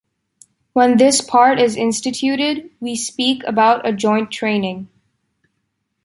[0.73, 4.89] When this part is instituted, we speak about a joint training.